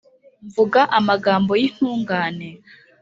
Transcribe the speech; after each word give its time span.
Mvuga 0.47 0.81
amagambo 0.99 1.51
y'intungane! 1.61 2.49